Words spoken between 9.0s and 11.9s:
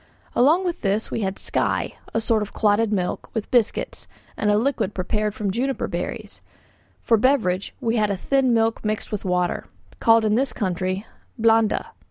with water, called in this country 'blanda.'